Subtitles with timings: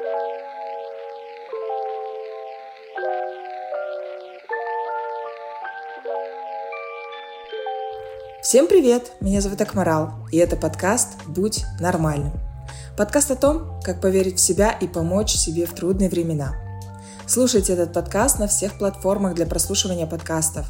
[0.00, 0.08] Всем
[8.66, 9.12] привет!
[9.20, 12.32] Меня зовут Акмарал, и это подкаст «Будь нормальным».
[12.96, 16.54] Подкаст о том, как поверить в себя и помочь себе в трудные времена.
[17.26, 20.66] Слушайте этот подкаст на всех платформах для прослушивания подкастов.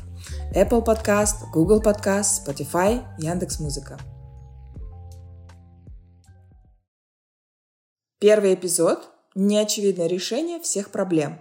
[0.57, 3.97] Apple Podcast, Google Podcast, Spotify, Яндекс.Музыка.
[8.19, 11.41] Первый эпизод– неочевидное решение всех проблем.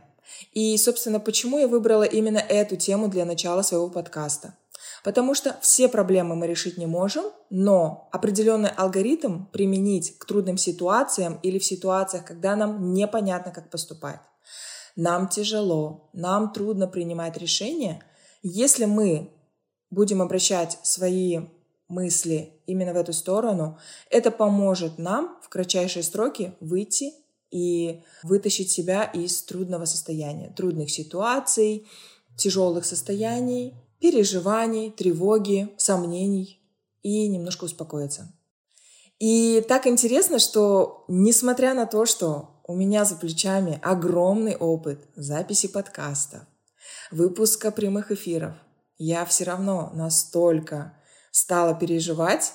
[0.54, 4.56] И, собственно, почему я выбрала именно эту тему для начала своего подкаста–
[5.04, 11.40] Потому что все проблемы мы решить не можем, но определенный алгоритм применить к трудным ситуациям
[11.42, 14.20] или в ситуациях, когда нам непонятно, как поступать.
[14.96, 18.04] Нам тяжело, нам трудно принимать решения.
[18.42, 19.32] Если мы
[19.90, 21.40] будем обращать свои
[21.88, 27.14] мысли именно в эту сторону, это поможет нам в кратчайшие сроки выйти
[27.52, 31.88] и вытащить себя из трудного состояния, трудных ситуаций,
[32.38, 36.62] тяжелых состояний переживаний, тревоги, сомнений
[37.02, 38.34] и немножко успокоиться.
[39.20, 45.68] И так интересно, что несмотря на то, что у меня за плечами огромный опыт записи
[45.68, 46.42] подкастов,
[47.12, 48.54] выпуска прямых эфиров,
[48.98, 50.98] я все равно настолько
[51.32, 52.54] стала переживать,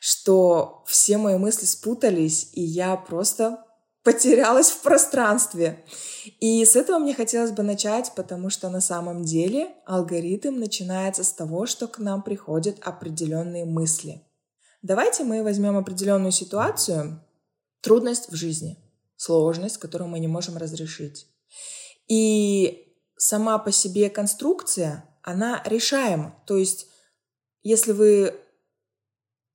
[0.00, 3.64] что все мои мысли спутались, и я просто
[4.02, 5.84] потерялась в пространстве.
[6.40, 11.32] И с этого мне хотелось бы начать, потому что на самом деле алгоритм начинается с
[11.32, 14.22] того, что к нам приходят определенные мысли.
[14.82, 17.24] Давайте мы возьмем определенную ситуацию,
[17.80, 18.78] трудность в жизни,
[19.16, 21.28] сложность, которую мы не можем разрешить.
[22.08, 26.42] И сама по себе конструкция, она решаема.
[26.46, 26.88] То есть,
[27.62, 28.34] если вы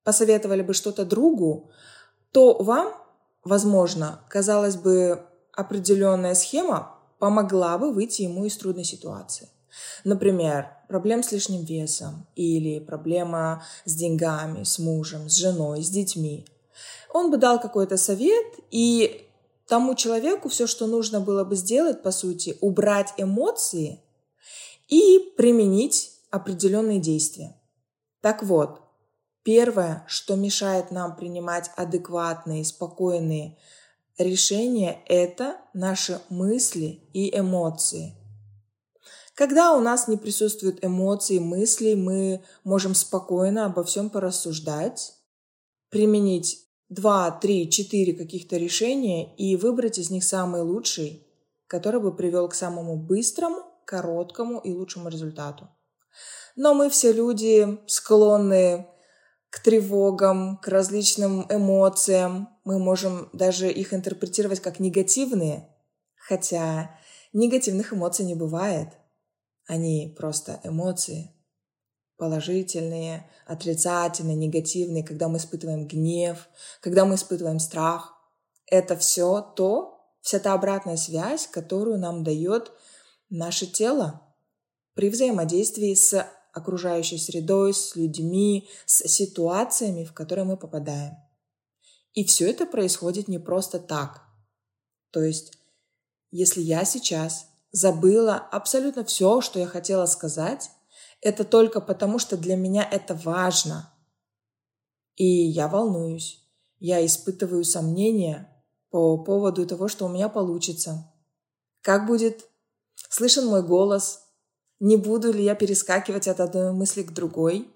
[0.05, 1.71] посоветовали бы что-то другу,
[2.31, 2.93] то вам
[3.47, 9.49] возможно, казалось бы, определенная схема помогла бы выйти ему из трудной ситуации.
[10.03, 16.45] Например, проблем с лишним весом или проблема с деньгами, с мужем, с женой, с детьми.
[17.13, 19.27] Он бы дал какой-то совет, и
[19.67, 24.01] тому человеку все, что нужно было бы сделать, по сути, убрать эмоции
[24.87, 27.59] и применить определенные действия.
[28.21, 28.81] Так вот,
[29.47, 33.57] Первое, что мешает нам принимать адекватные, спокойные
[34.17, 38.13] решения, это наши мысли и эмоции.
[39.35, 45.13] Когда у нас не присутствуют эмоции, мысли, мы можем спокойно обо всем порассуждать,
[45.89, 51.25] применить два, три, четыре каких-то решения и выбрать из них самый лучший,
[51.67, 55.69] который бы привел к самому быстрому, короткому и лучшему результату.
[56.57, 58.87] Но мы все люди склонны
[59.49, 62.49] к тревогам, к различным эмоциям.
[62.63, 65.69] Мы можем даже их интерпретировать как негативные,
[66.15, 66.91] хотя
[67.33, 68.89] негативных эмоций не бывает.
[69.67, 71.33] Они просто эмоции.
[72.17, 76.47] Положительные, отрицательные, негативные, когда мы испытываем гнев,
[76.81, 78.13] когда мы испытываем страх.
[78.65, 82.71] Это все то, вся та обратная связь, которую нам дает
[83.29, 84.21] наше тело
[84.93, 91.15] при взаимодействии с окружающей средой, с людьми, с ситуациями, в которые мы попадаем.
[92.13, 94.23] И все это происходит не просто так.
[95.11, 95.53] То есть,
[96.31, 100.71] если я сейчас забыла абсолютно все, что я хотела сказать,
[101.21, 103.93] это только потому, что для меня это важно.
[105.15, 106.43] И я волнуюсь,
[106.79, 108.51] я испытываю сомнения
[108.89, 111.11] по поводу того, что у меня получится.
[111.81, 112.45] Как будет
[113.09, 114.26] слышен мой голос,
[114.79, 117.73] не буду ли я перескакивать от одной мысли к другой.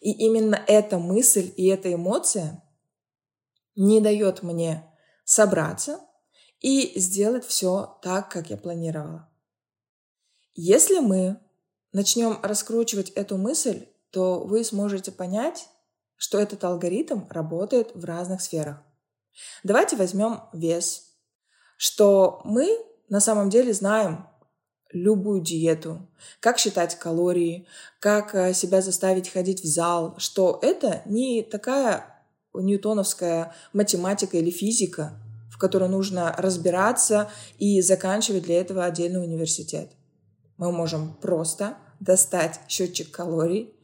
[0.00, 2.62] И именно эта мысль и эта эмоция
[3.76, 4.84] не дает мне
[5.24, 6.00] собраться
[6.60, 9.28] и сделать все так, как я планировала.
[10.54, 11.38] Если мы
[11.92, 15.68] начнем раскручивать эту мысль, то вы сможете понять,
[16.16, 18.82] что этот алгоритм работает в разных сферах.
[19.62, 21.14] Давайте возьмем вес,
[21.76, 22.68] что мы
[23.08, 24.26] на самом деле знаем,
[24.92, 26.08] любую диету,
[26.40, 27.66] как считать калории,
[28.00, 32.06] как э, себя заставить ходить в зал, что это не такая
[32.54, 35.12] ньютоновская математика или физика,
[35.50, 39.92] в которой нужно разбираться и заканчивать для этого отдельный университет.
[40.56, 43.74] Мы можем просто достать счетчик калорий,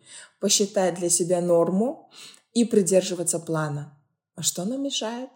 [0.41, 2.11] посчитать для себя норму
[2.53, 3.99] и придерживаться плана.
[4.37, 5.31] А что нам мешает?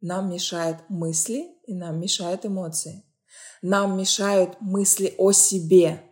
[0.00, 3.04] Нам мешают мысли и нам мешают эмоции.
[3.62, 6.02] Нам мешают мысли о себе.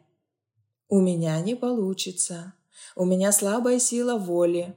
[0.89, 2.55] У меня не получится.
[2.95, 4.77] У меня слабая сила воли.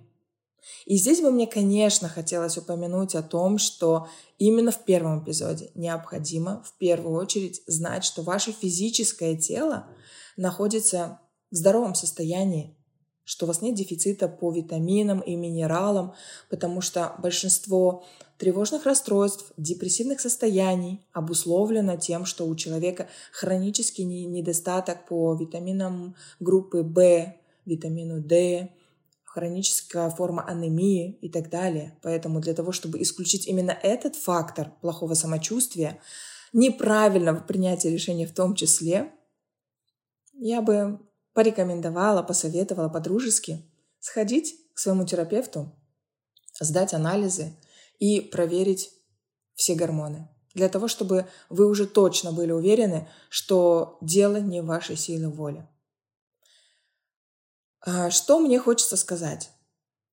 [0.85, 4.07] И здесь бы мне, конечно, хотелось упомянуть о том, что
[4.39, 9.87] именно в первом эпизоде необходимо в первую очередь знать, что ваше физическое тело
[10.35, 11.19] находится
[11.51, 12.75] в здоровом состоянии,
[13.25, 16.13] что у вас нет дефицита по витаминам и минералам,
[16.49, 18.03] потому что большинство
[18.37, 27.33] тревожных расстройств, депрессивных состояний обусловлено тем, что у человека хронический недостаток по витаминам группы В,
[27.65, 28.69] витамину D,
[29.23, 31.97] хроническая форма анемии и так далее.
[32.01, 35.99] Поэтому для того, чтобы исключить именно этот фактор плохого самочувствия,
[36.51, 39.11] неправильного принятия решения в том числе,
[40.33, 40.99] я бы
[41.33, 43.63] порекомендовала, посоветовала по-дружески
[43.99, 45.71] сходить к своему терапевту,
[46.59, 47.53] сдать анализы
[47.99, 48.91] и проверить
[49.55, 50.27] все гормоны.
[50.53, 55.67] Для того, чтобы вы уже точно были уверены, что дело не в вашей силе воли.
[57.81, 59.51] А, что мне хочется сказать?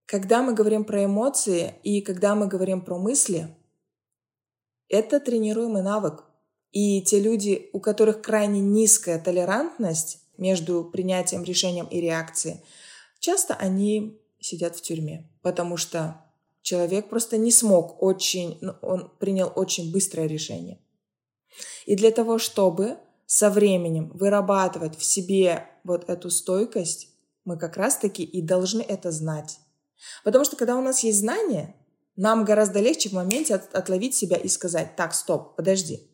[0.06, 3.54] Когда мы говорим про эмоции и когда мы говорим про мысли,
[4.88, 6.24] это тренируемый навык.
[6.72, 12.56] И те люди, у которых крайне низкая толерантность между принятием решением и реакцией,
[13.20, 16.24] часто они сидят в тюрьме, потому что
[16.62, 20.80] человек просто не смог очень, ну, он принял очень быстрое решение.
[21.86, 22.96] И для того, чтобы
[23.26, 27.08] со временем вырабатывать в себе вот эту стойкость,
[27.44, 29.58] мы как раз-таки и должны это знать.
[30.24, 31.74] Потому что когда у нас есть знания,
[32.16, 36.10] нам гораздо легче в моменте от, отловить себя и сказать, так, стоп, подожди.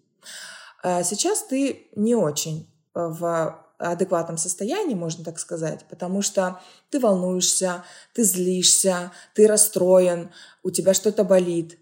[0.82, 7.84] А сейчас ты не очень в адекватном состоянии, можно так сказать, потому что ты волнуешься,
[8.14, 10.30] ты злишься, ты расстроен,
[10.62, 11.78] у тебя что-то болит.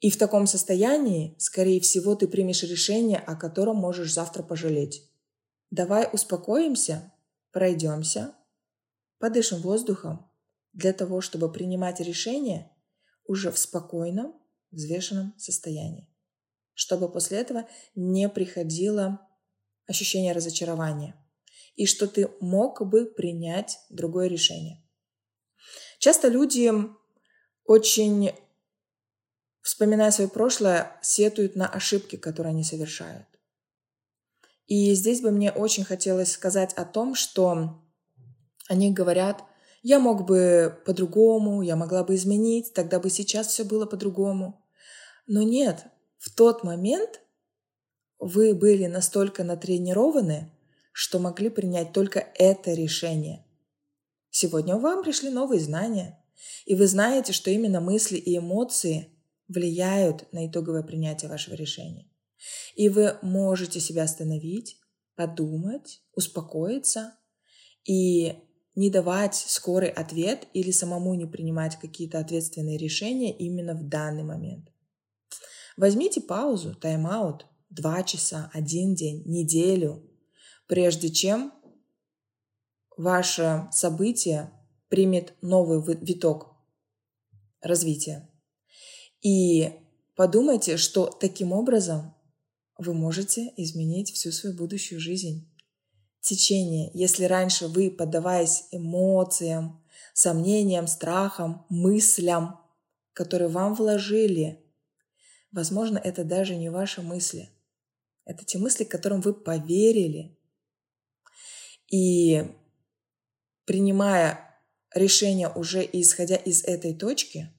[0.00, 5.10] И в таком состоянии, скорее всего, ты примешь решение, о котором можешь завтра пожалеть.
[5.70, 7.12] Давай успокоимся,
[7.50, 8.34] пройдемся,
[9.18, 10.30] подышим воздухом
[10.72, 12.70] для того, чтобы принимать решения
[13.26, 14.34] уже в спокойном,
[14.70, 16.08] взвешенном состоянии.
[16.74, 19.20] Чтобы после этого не приходило
[19.86, 21.14] ощущение разочарования
[21.74, 24.82] и что ты мог бы принять другое решение.
[25.98, 26.72] Часто люди
[27.64, 28.32] очень,
[29.62, 33.26] вспоминая свое прошлое, сетуют на ошибки, которые они совершают.
[34.66, 37.82] И здесь бы мне очень хотелось сказать о том, что
[38.68, 39.42] они говорят,
[39.82, 44.64] я мог бы по-другому, я могла бы изменить, тогда бы сейчас все было по-другому.
[45.26, 45.84] Но нет,
[46.18, 47.20] в тот момент
[48.18, 50.50] вы были настолько натренированы,
[50.94, 53.44] что могли принять только это решение.
[54.30, 56.24] Сегодня вам пришли новые знания,
[56.66, 59.12] и вы знаете, что именно мысли и эмоции
[59.48, 62.08] влияют на итоговое принятие вашего решения.
[62.76, 64.78] И вы можете себя остановить,
[65.16, 67.14] подумать, успокоиться
[67.84, 68.34] и
[68.76, 74.70] не давать скорый ответ или самому не принимать какие-то ответственные решения именно в данный момент.
[75.76, 80.08] Возьмите паузу, тайм-аут, два часа, один день, неделю,
[80.66, 81.52] прежде чем
[82.96, 84.50] ваше событие
[84.88, 86.54] примет новый виток
[87.60, 88.28] развития.
[89.20, 89.72] И
[90.14, 92.14] подумайте, что таким образом
[92.78, 95.50] вы можете изменить всю свою будущую жизнь
[96.20, 96.90] течение.
[96.94, 102.60] Если раньше вы, поддаваясь эмоциям, сомнениям, страхам, мыслям,
[103.12, 104.64] которые вам вложили,
[105.52, 107.50] возможно, это даже не ваши мысли.
[108.24, 110.38] Это те мысли, которым вы поверили.
[111.90, 112.44] И
[113.64, 114.60] принимая
[114.94, 117.52] решение уже исходя из этой точки,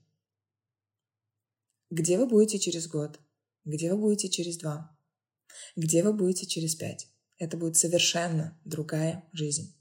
[1.89, 3.19] где вы будете через год,
[3.63, 4.97] где вы будете через два,
[5.75, 7.07] где вы будете через пять.
[7.37, 9.75] Это будет совершенно другая жизнь.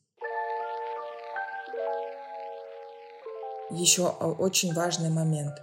[3.71, 5.55] Еще очень важный момент.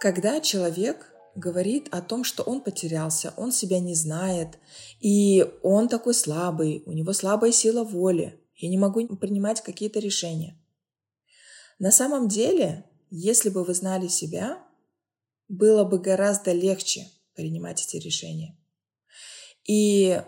[0.00, 4.58] Когда человек говорит о том, что он потерялся, он себя не знает,
[5.00, 10.58] и он такой слабый, у него слабая сила воли, я не могу принимать какие-то решения.
[11.78, 14.64] На самом деле, если бы вы знали себя,
[15.48, 18.58] было бы гораздо легче принимать эти решения.
[19.64, 20.20] И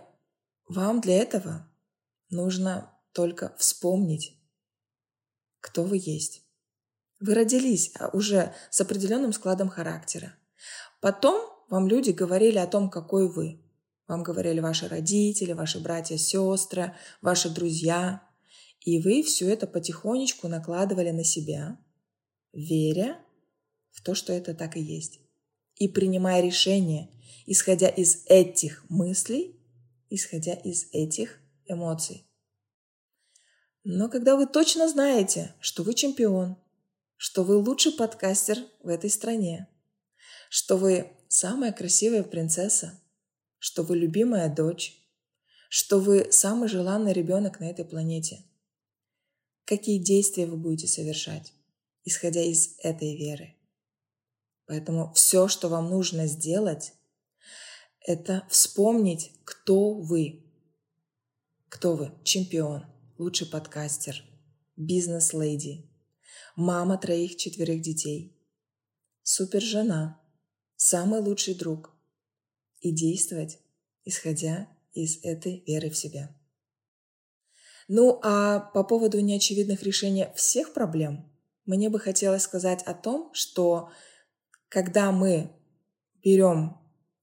[0.69, 1.67] вам для этого
[2.29, 4.37] нужно только вспомнить,
[5.61, 6.45] кто вы есть.
[7.21, 10.38] Вы родились а, уже с определенным складом характера.
[11.01, 13.61] Потом вам люди говорили о том, какой вы.
[14.07, 18.23] Вам говорили ваши родители, ваши братья, сестры, ваши друзья.
[18.81, 21.79] И вы все это потихонечку накладывали на себя,
[22.53, 23.19] веря
[23.91, 25.21] в то, что это так и есть.
[25.77, 27.11] И принимая решение,
[27.47, 29.61] исходя из этих мыслей,
[30.09, 32.25] исходя из этих эмоций.
[33.85, 36.57] Но когда вы точно знаете, что вы чемпион,
[37.17, 39.69] что вы лучший подкастер в этой стране,
[40.49, 43.01] что вы самая красивая принцесса,
[43.59, 44.97] что вы любимая дочь,
[45.69, 48.45] что вы самый желанный ребенок на этой планете.
[49.65, 51.53] Какие действия вы будете совершать,
[52.05, 53.55] исходя из этой веры?
[54.67, 56.95] Поэтому все, что вам нужно сделать,
[58.01, 60.45] это вспомнить, кто вы.
[61.69, 62.13] Кто вы?
[62.25, 62.87] Чемпион,
[63.19, 64.23] лучший подкастер,
[64.77, 65.91] бизнес-леди,
[66.57, 68.39] мама троих-четверых детей,
[69.23, 70.18] супер жена,
[70.79, 71.91] самый лучший друг.
[72.81, 73.59] И действовать,
[74.05, 76.35] исходя из этой веры в себя.
[77.89, 81.29] Ну а по поводу неочевидных решений всех проблем,
[81.67, 83.91] мне бы хотелось сказать о том, что
[84.69, 85.51] когда мы
[86.23, 86.79] берем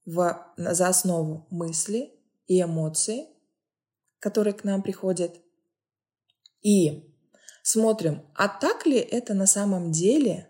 [0.06, 2.14] в, за основу мысли
[2.48, 3.28] и эмоции,
[4.20, 5.40] которые к нам приходят,
[6.62, 7.14] и
[7.64, 10.50] смотрим, а так ли это на самом деле,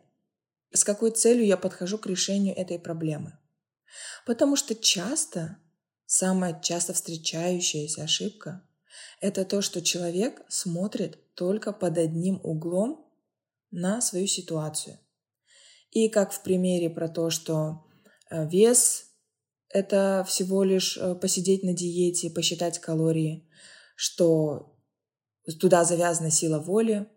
[0.75, 3.37] с какой целью я подхожу к решению этой проблемы.
[4.25, 5.57] Потому что часто,
[6.05, 8.67] самая часто встречающаяся ошибка–
[9.21, 13.09] это то, что человек смотрит только под одним углом
[13.71, 14.99] на свою ситуацию.
[15.91, 17.85] И как в примере про то, что
[18.29, 19.05] э, вес–
[19.69, 23.49] это всего лишь э, посидеть на диете, посчитать калории,
[23.95, 24.77] что
[25.59, 27.07] туда завязана сила воли.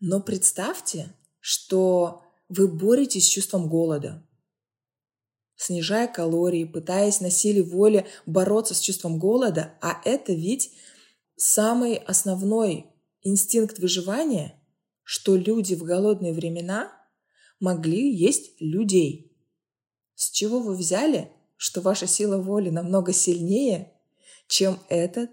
[0.00, 4.26] Но представьте, что вы боретесь с чувством голода,
[5.56, 10.72] снижая калории, пытаясь на силе воли бороться с чувством голода, а это ведь
[11.36, 12.86] самый основной
[13.22, 14.60] инстинкт выживания,
[15.02, 16.92] что люди в голодные времена
[17.60, 19.36] могли есть людей.
[20.14, 23.92] С чего вы взяли, что ваша сила воли намного сильнее,
[24.46, 25.30] чем этот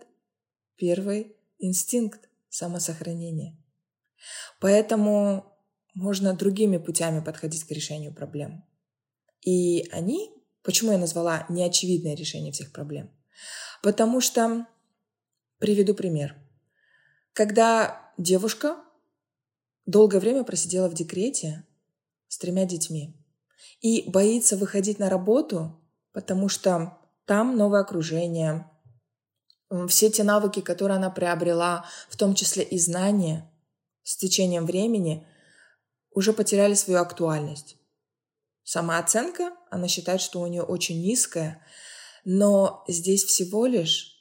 [0.76, 3.58] первый инстинкт самосохранения?
[4.60, 5.51] Поэтому
[5.94, 8.64] можно другими путями подходить к решению проблем.
[9.42, 10.32] И они,
[10.64, 13.12] почему я назвала неочевидное решение всех проблем?
[13.82, 14.68] Потому что,
[15.60, 16.36] приведу пример.
[17.34, 18.78] Когда девушка
[19.86, 21.66] долгое время просидела в декрете,
[22.28, 23.18] с тремя детьми.
[23.82, 25.80] И боится выходить на работу,
[26.14, 28.70] потому что там новое окружение,
[29.88, 33.52] все те навыки, которые она приобрела, в том числе и знания,
[34.04, 35.28] с течением времени
[36.12, 37.78] уже потеряли свою актуальность.
[38.64, 41.66] Самооценка, она считает, что у нее очень низкая,
[42.24, 44.16] но здесь всего лишь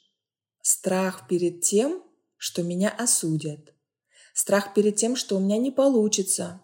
[0.61, 2.03] страх перед тем,
[2.37, 3.73] что меня осудят,
[4.33, 6.61] страх перед тем, что у меня не получится,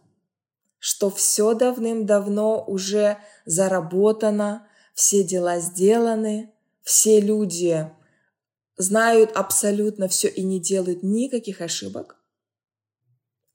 [0.79, 7.91] что все давным-давно уже заработано, все дела сделаны, все люди
[8.77, 12.17] знают абсолютно все и не делают никаких ошибок.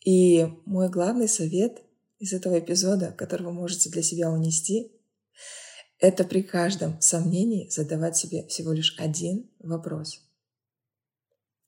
[0.05, 1.83] И мой главный совет
[2.19, 4.93] из этого эпизода, который вы можете для себя унести,
[5.99, 10.21] это при каждом сомнении задавать себе всего лишь один вопрос.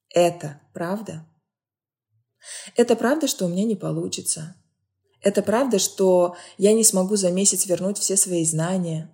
[0.08, 1.26] Это правда?
[2.76, 4.56] Это правда, что у меня не получится?
[5.20, 9.10] Это правда, что я не смогу за месяц вернуть все свои знания.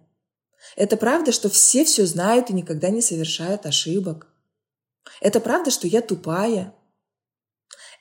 [0.77, 4.27] Это правда, что все все знают и никогда не совершают ошибок.
[5.21, 6.75] Это правда, что я тупая.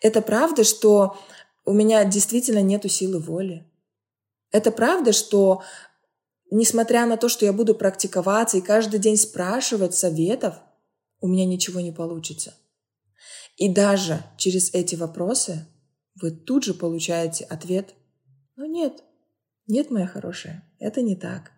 [0.01, 1.17] Это правда, что
[1.65, 3.65] у меня действительно нет силы воли.
[4.51, 5.63] Это правда, что
[6.51, 10.55] несмотря на то, что я буду практиковаться и каждый день спрашивать советов,
[11.19, 12.55] у меня ничего не получится.
[13.57, 15.67] И даже через эти вопросы
[16.15, 17.93] вы тут же получаете ответ
[18.59, 19.05] но нет,
[19.67, 21.53] нет, моя хорошая, это не так.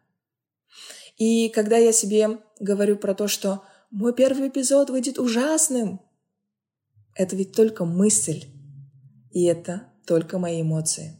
[1.17, 5.99] И когда я себе говорю про то, что мой первый эпизод выйдет ужасным,
[7.15, 8.45] это ведь только мысль,
[9.31, 11.19] и это только мои эмоции.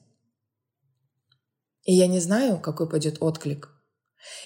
[1.83, 3.69] И я не знаю, какой пойдет отклик.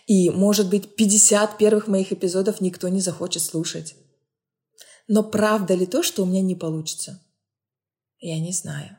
[0.08, 3.96] И, может быть, 50 первых моих эпизодов никто не захочет слушать.
[5.08, 7.22] Но правда ли то, что у меня не получится?
[8.20, 8.98] Я не знаю.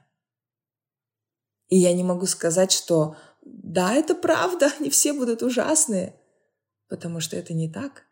[1.69, 6.21] И я не могу сказать, что да, это правда, не все будут ужасные,
[6.88, 8.06] потому что это не так.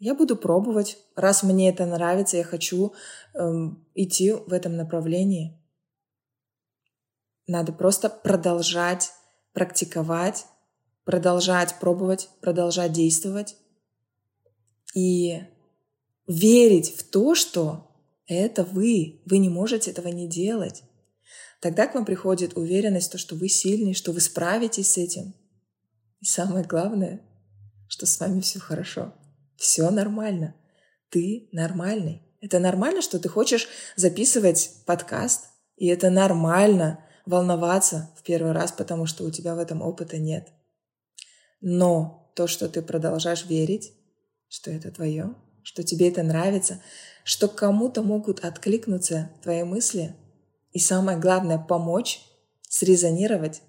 [0.00, 0.98] Я буду пробовать.
[1.14, 2.94] Раз мне это нравится, я хочу
[3.34, 5.62] эм, идти в этом направлении.
[7.46, 9.12] Надо просто продолжать
[9.52, 10.46] практиковать,
[11.04, 13.56] продолжать пробовать, продолжать действовать
[14.94, 15.42] и
[16.26, 17.90] верить в то, что
[18.26, 19.20] это вы.
[19.26, 20.82] Вы не можете этого не делать.
[21.60, 25.34] Тогда к вам приходит уверенность, то, что вы сильный, что вы справитесь с этим.
[26.20, 27.20] И самое главное,
[27.88, 29.12] что с вами все хорошо.
[29.60, 30.54] Все нормально.
[31.10, 32.22] Ты нормальный.
[32.40, 39.04] Это нормально, что ты хочешь записывать подкаст, и это нормально волноваться в первый раз, потому
[39.04, 40.48] что у тебя в этом опыта нет.
[41.60, 43.92] Но то, что ты продолжаешь верить,
[44.48, 46.80] что это твое, что тебе это нравится,
[47.22, 50.16] что кому-то могут откликнуться твои мысли,
[50.72, 52.22] и самое главное— помочь,
[52.66, 53.60] срезонировать,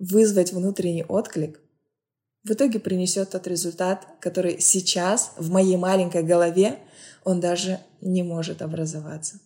[0.00, 1.60] вызвать внутренний отклик,
[2.42, 6.78] в итоге принесет тот результат, который сейчас в моей маленькой голове
[7.24, 9.40] он даже не может образоваться.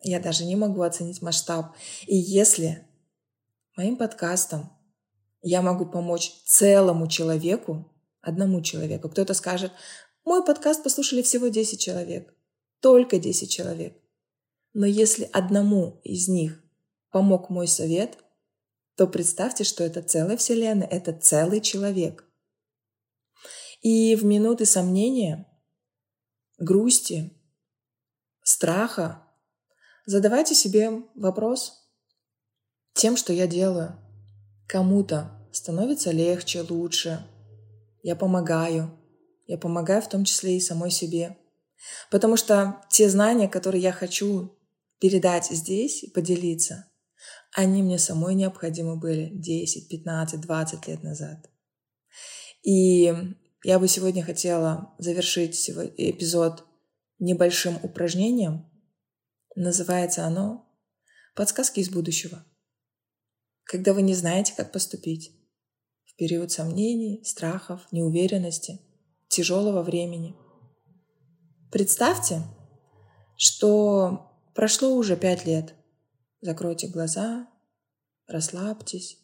[0.00, 1.74] Я даже не могу оценить масштаб.
[2.06, 2.86] И если
[3.76, 4.70] моим подкастом
[5.42, 7.90] я могу помочь целому человеку,
[8.20, 9.72] одному человеку, кто-то скажет,
[10.24, 12.32] мой подкаст послушали всего 10 человек,
[12.80, 13.96] только 10 человек.
[14.72, 16.62] Но если одному из них
[17.10, 18.18] помог мой совет,
[18.98, 22.24] то представьте, что это целая вселенная, это целый человек.
[23.80, 25.46] И в минуты сомнения,
[26.58, 27.32] грусти,
[28.42, 29.22] страха
[30.04, 31.88] задавайте себе вопрос
[32.92, 33.96] тем, что я делаю.
[34.66, 37.24] Кому-то становится легче, лучше.
[38.02, 38.90] Я помогаю.
[39.46, 41.38] Я помогаю в том числе и самой себе.
[42.10, 44.58] Потому что те знания, которые я хочу
[44.98, 46.90] передать здесь и поделиться,
[47.52, 51.50] они мне самой необходимы были 10, 15, 20 лет назад.
[52.62, 53.12] И
[53.64, 56.64] я бы сегодня хотела завершить эпизод
[57.18, 58.70] небольшим упражнением.
[59.54, 60.68] Называется оно
[61.34, 62.44] «Подсказки из будущего».
[63.64, 65.32] Когда вы не знаете, как поступить
[66.04, 68.80] в период сомнений, страхов, неуверенности,
[69.28, 70.36] тяжелого времени.
[71.70, 72.42] Представьте,
[73.36, 75.74] что прошло уже пять лет–
[76.40, 77.48] Закройте глаза,
[78.26, 79.18] расслабьтесь.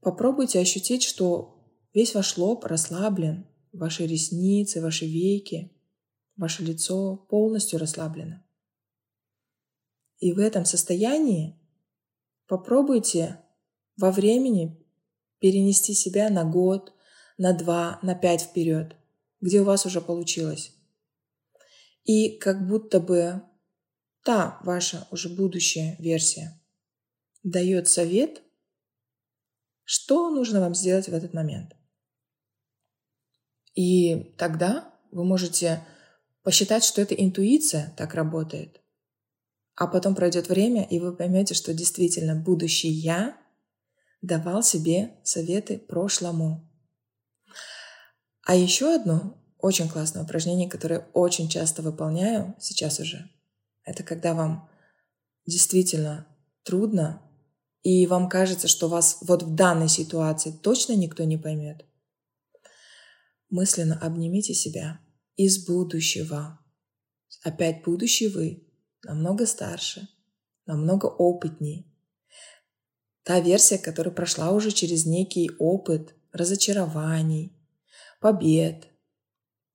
[0.00, 5.76] Попробуйте ощутить, что весь ваш лоб расслаблен, ваши ресницы, ваши веки,
[6.36, 8.42] ваше лицо полностью расслаблено.
[10.18, 11.58] И в этом состоянии
[12.46, 13.40] попробуйте
[13.96, 14.78] во времени
[15.40, 16.92] перенести себя на год,
[17.38, 18.94] на два, на пять вперед,
[19.40, 20.72] где у вас уже получилось.
[22.04, 23.42] И как будто бы
[24.22, 26.60] та ваша уже будущая версия
[27.42, 28.42] дает совет,
[29.84, 31.74] что нужно вам сделать в этот момент.
[33.74, 35.84] И тогда вы можете
[36.42, 38.80] посчитать, что это интуиция так работает.
[39.74, 43.38] А потом пройдет время, и вы поймете, что действительно будущий я
[44.20, 46.70] давал себе советы прошлому.
[48.42, 53.30] А еще одно очень классное упражнение, которое очень часто выполняю сейчас уже–
[53.84, 54.68] это когда вам
[55.46, 56.26] действительно
[56.62, 57.22] трудно,
[57.82, 61.86] и вам кажется, что вас вот в данной ситуации точно никто не поймет.
[63.48, 65.00] Мысленно обнимите себя
[65.36, 66.60] из будущего.
[67.42, 68.68] Опять будущий вы,
[69.02, 70.08] намного старше,
[70.66, 71.86] намного опытнее.
[73.22, 77.56] Та версия, которая прошла уже через некий опыт разочарований,
[78.20, 78.88] побед.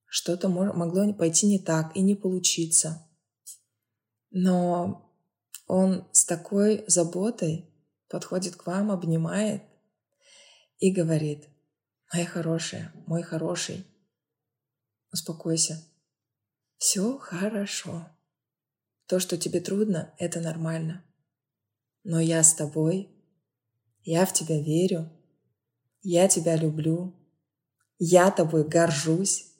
[0.04, 3.02] Что-то могло пойти не так и не получиться–
[4.30, 5.12] но
[5.66, 7.68] он с такой заботой
[8.08, 9.62] подходит к вам, обнимает
[10.78, 11.48] и говорит,
[12.12, 13.84] моя хорошая, мой хороший,
[15.12, 15.82] успокойся,
[16.78, 18.08] все хорошо.
[19.06, 21.04] То, что тебе трудно, это нормально.
[22.04, 23.10] Но я с тобой,
[24.02, 25.10] я в тебя верю,
[26.02, 27.14] я тебя люблю,
[27.98, 29.52] я тобой горжусь.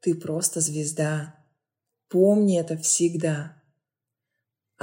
[0.00, 1.36] Ты просто звезда.
[2.08, 3.61] Помни это всегда.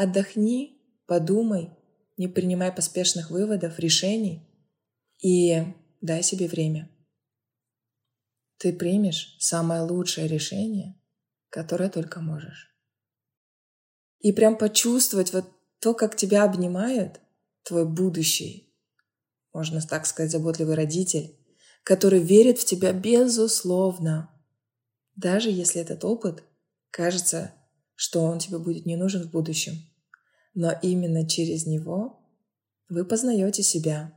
[0.02, 1.72] Отдохни, подумай,
[2.16, 4.48] не принимай поспешных выводов, решений
[5.22, 6.90] и дай себе время.
[8.60, 10.98] Ты примешь самое лучшее решение,
[11.50, 12.74] которое только можешь.
[14.20, 17.20] И прям почувствовать вот то, как тебя обнимает
[17.64, 18.74] твой будущий,
[19.52, 21.38] можно так сказать, заботливый родитель,
[21.84, 24.34] который верит в тебя безусловно,
[25.18, 26.46] даже если этот опыт
[26.90, 27.54] кажется,
[27.96, 29.88] что он тебе будет не нужен в будущем
[30.60, 32.19] но именно через него
[32.89, 34.12] вы познаете себя.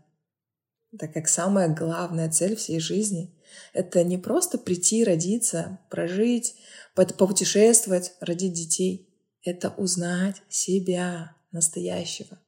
[0.99, 3.33] Так как самая главная цель всей жизни—
[3.73, 6.57] это не просто прийти, родиться, прожить,
[6.97, 9.09] попутешествовать, родить детей.
[9.45, 12.41] Это узнать себя настоящего.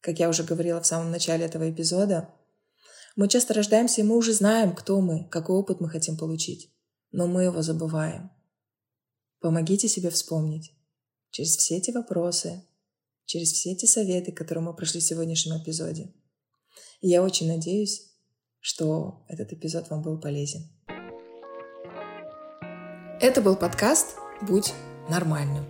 [0.00, 2.34] Как я уже говорила в самом начале этого эпизода,
[3.14, 6.74] мы часто рождаемся, и мы уже знаем, кто мы, какой опыт мы хотим получить,
[7.12, 8.32] но мы его забываем.
[9.38, 10.72] Помогите себе вспомнить
[11.30, 12.64] через все эти вопросы,
[13.30, 16.12] через все эти советы, которые мы прошли в сегодняшнем эпизоде.
[17.00, 18.10] И я очень надеюсь,
[18.58, 20.68] что этот эпизод вам был полезен.
[23.20, 24.72] Это был подкаст «Будь
[25.08, 25.64] нормальным».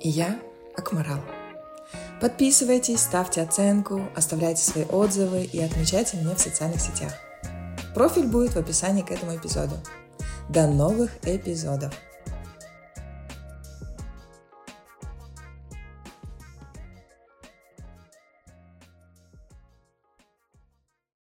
[0.00, 0.40] И я
[0.76, 1.20] Акмарал.
[2.20, 7.12] Подписывайтесь, ставьте оценку, оставляйте свои отзывы и отмечайте меня в социальных сетях.
[7.92, 9.74] Профиль будет в описании к этому эпизоду.
[10.48, 11.92] До новых эпизодов!